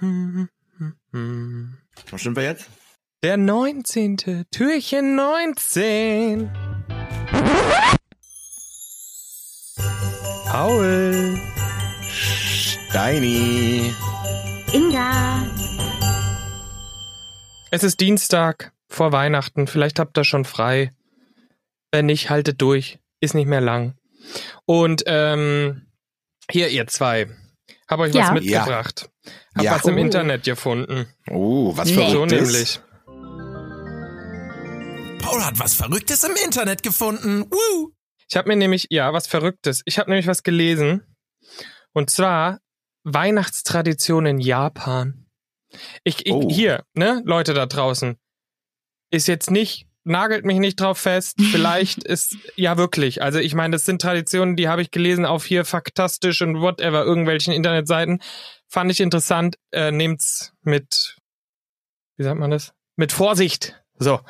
[0.00, 0.46] Wo
[2.16, 2.68] sind wir jetzt?
[3.24, 4.46] Der 19.
[4.52, 6.50] Türchen 19.
[10.46, 11.40] Paul.
[12.08, 13.92] Steini.
[14.72, 15.44] Inga.
[17.72, 19.66] Es ist Dienstag vor Weihnachten.
[19.66, 20.92] Vielleicht habt ihr schon frei.
[21.90, 23.00] Wenn nicht, haltet durch.
[23.20, 23.94] Ist nicht mehr lang.
[24.64, 25.88] Und ähm,
[26.48, 27.26] hier, ihr zwei.
[27.88, 28.32] Hab euch was Ja.
[28.32, 29.10] mitgebracht.
[29.56, 29.74] Hab Ja.
[29.74, 29.98] was im Oh.
[29.98, 31.06] Internet gefunden.
[31.30, 31.94] Oh, was Nee.
[31.94, 32.40] So Verrücktes.
[32.40, 32.80] nämlich.
[35.22, 37.44] Paul hat was Verrücktes im Internet gefunden.
[37.50, 37.92] Woo!
[38.30, 39.82] Ich habe mir nämlich, ja, was Verrücktes.
[39.86, 41.02] Ich habe nämlich was gelesen.
[41.92, 42.60] Und zwar
[43.04, 45.26] Weihnachtstradition in Japan.
[46.04, 46.48] Ich, ich Oh.
[46.50, 48.16] hier, ne, Leute da draußen.
[49.10, 51.36] Ist jetzt nicht, nagelt mich nicht drauf fest.
[51.52, 53.22] Vielleicht ist, ja wirklich.
[53.22, 57.04] Also ich meine, das sind Traditionen, die habe ich gelesen auf hier faktastisch und whatever,
[57.04, 58.20] irgendwelchen Internetseiten.
[58.68, 59.56] Fand ich interessant.
[59.70, 61.16] Äh, nehmt's mit,
[62.16, 62.72] wie sagt man das?
[62.96, 63.80] Mit Vorsicht.
[63.98, 64.20] So.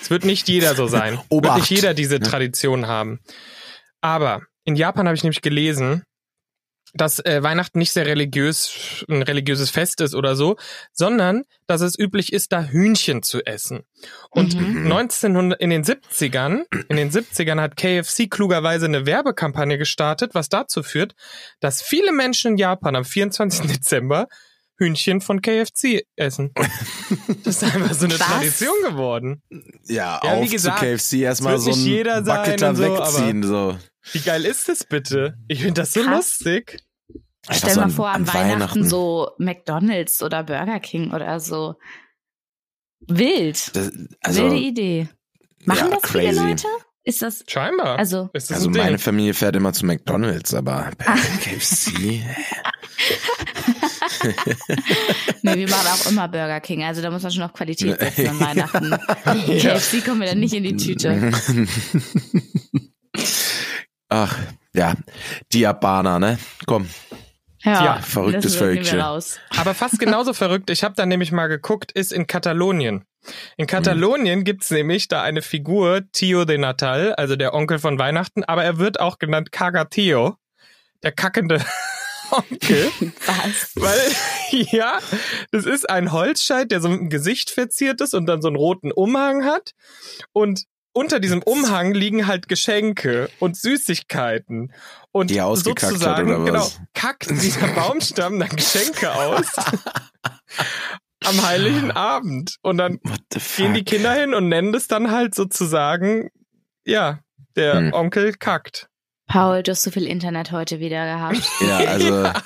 [0.00, 1.14] Es wird nicht jeder so sein.
[1.14, 1.58] Wird Obacht.
[1.60, 2.20] nicht jeder diese.
[2.20, 3.20] Tradition haben.
[4.00, 6.04] Aber in Japan habe ich nämlich gelesen,
[6.94, 10.56] dass äh, Weihnachten nicht sehr religiös, ein religiöses Fest ist oder so,
[10.92, 13.84] sondern dass es üblich ist, da Hühnchen zu essen.
[14.30, 14.92] Und Mhm.
[14.92, 20.82] 1900, in den 70ern, in den 70ern hat KFC klugerweise eine Werbekampagne gestartet, was dazu
[20.82, 21.14] führt,
[21.60, 23.66] dass viele Menschen in Japan am 24.
[23.68, 24.28] Dezember
[24.82, 26.52] Hühnchen von KFC essen.
[27.44, 28.26] Das ist einfach so eine Was?
[28.26, 29.42] Tradition geworden.
[29.86, 32.76] Ja, Ja, wie auf gesagt, zu KFC erstmal so ein jeder sein Bucket da und
[32.76, 33.42] so, wegziehen.
[33.42, 33.78] So,
[34.12, 35.36] Wie geil ist das bitte?
[35.48, 36.16] Ich finde das so Krass.
[36.40, 36.80] lustig.
[37.46, 38.88] Einfach Stell mal vor, an, an Weihnachten, Weihnachten.
[38.88, 41.74] so McDonalds oder Burger King oder so.
[43.00, 43.74] Wild.
[43.76, 43.90] Das,
[44.22, 45.08] also, Wilde Idee.
[45.64, 46.40] Machen ja, das viele crazy.
[46.40, 46.66] Leute?
[47.04, 47.98] Ist das, Scheinbar.
[47.98, 48.98] also, ist das Also ein meine Ding.
[48.98, 52.22] Familie fährt immer zu McDonalds, aber bei KFC.
[55.42, 56.84] nee, wir machen auch immer Burger King.
[56.84, 58.90] Also da muss man schon auf Qualität setzen an Weihnachten.
[59.52, 59.74] Ja.
[59.74, 61.32] KFC kommen wir dann nicht in die Tüte.
[64.08, 64.38] Ach,
[64.74, 64.94] ja,
[65.52, 66.38] die Japaner, ne?
[66.66, 66.88] Komm,
[67.62, 69.00] Ja, Ja, verrücktes Völkchen.
[69.00, 69.38] raus.
[69.56, 73.04] Aber fast genauso verrückt, ich habe da nämlich mal geguckt, ist in Katalonien.
[73.56, 78.42] In Katalonien gibt's nämlich da eine Figur, Tio de Natal, also der Onkel von Weihnachten,
[78.44, 80.36] aber er wird auch genannt Cagatio,
[81.02, 81.64] der kackende
[82.32, 82.90] Onkel.
[83.26, 83.70] Was?
[83.76, 84.00] Weil,
[84.50, 84.98] ja,
[85.50, 88.56] das ist ein Holzscheit, der so mit dem Gesicht verziert ist und dann so einen
[88.56, 89.72] roten Umhang hat.
[90.32, 94.72] Und unter diesem Umhang liegen halt Geschenke und Süßigkeiten.
[95.10, 96.74] Und Die ausgekackt hat, sozusagen, oder was?
[96.74, 99.46] genau, kackt dieser Baumstamm dann Geschenke aus.
[101.24, 102.56] am Heiligen Abend.
[102.62, 103.00] Und dann
[103.56, 103.84] gehen die?
[103.84, 106.30] Kinder hin und nennen das dann halt sozusagen,
[106.84, 107.20] ja,
[107.56, 107.92] der Hm.
[107.92, 108.88] Onkel kackt.
[109.32, 111.42] Paul, du hast so viel Internet heute wieder gehabt.
[111.60, 112.22] Ja, also.
[112.22, 112.42] Ja.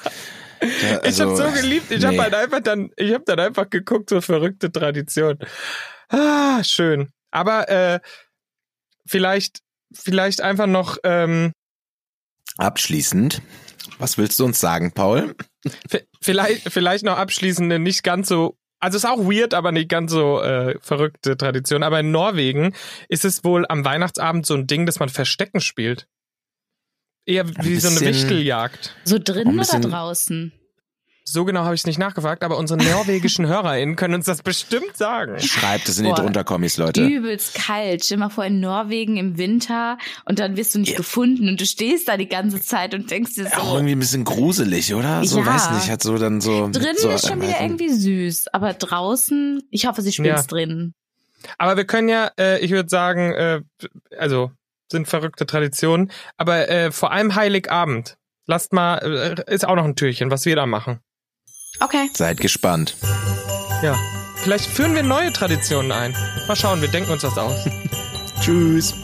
[0.62, 1.90] Ja, ich also, habe so geliebt.
[1.90, 2.06] Ich nee.
[2.06, 5.38] habe halt einfach dann, ich habe dann einfach geguckt, so verrückte Tradition.
[6.08, 7.10] Ah, schön.
[7.32, 8.00] Aber äh,
[9.04, 11.52] vielleicht, vielleicht einfach noch, ähm,
[12.56, 13.42] Abschließend,
[13.98, 15.34] was willst du uns sagen, Paul?
[16.22, 18.56] vielleicht, vielleicht noch abschließende, nicht ganz so.
[18.78, 21.82] Also ist auch weird, aber nicht ganz so äh, verrückte Tradition.
[21.82, 22.74] Aber in Norwegen
[23.08, 26.06] ist es wohl am Weihnachtsabend so ein Ding, dass man Verstecken spielt.
[27.26, 28.94] Eher wie so eine Wichteljagd.
[29.04, 30.52] So drinnen Ein oder draußen?
[31.28, 34.96] So genau habe ich es nicht nachgefragt, aber unsere norwegischen HörerInnen können uns das bestimmt
[34.96, 35.40] sagen.
[35.40, 36.12] Schreibt es in die.
[36.12, 37.04] Drunterkommis, Leute.
[37.04, 38.04] Übelst kalt.
[38.04, 40.98] Stell mal vor, in Norwegen im Winter und dann wirst du nicht Ja.
[40.98, 43.98] gefunden und du stehst da die ganze Zeit und denkst dir Auch so, irgendwie ein
[43.98, 45.24] bisschen gruselig, oder?
[45.24, 45.46] So, Ja.
[45.46, 46.68] weiß nicht, hat so dann so.
[46.70, 50.36] drinnen so, ist schon wieder irgendwie süß, aber draußen, ich hoffe, sie spielt Ja.
[50.38, 50.94] es drinnen.
[51.58, 53.60] Aber wir können ja, äh, ich würde sagen, äh,
[54.16, 54.52] also
[54.90, 58.16] sind verrückte Traditionen, aber äh, vor allem Heiligabend.
[58.46, 58.98] Lasst mal,
[59.48, 61.00] äh, ist auch noch ein Türchen, was wir da machen.
[61.80, 62.08] Okay.
[62.14, 62.96] Seid gespannt.
[63.82, 63.96] Ja.
[64.36, 66.14] Vielleicht führen wir neue Traditionen ein.
[66.46, 67.68] Mal schauen, wir denken uns das aus.
[68.40, 68.94] Tschüss.